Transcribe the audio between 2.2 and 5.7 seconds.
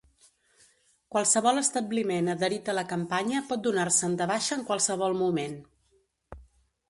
adherit a la campanya pot donar-se'n de baixa en qualsevol moment.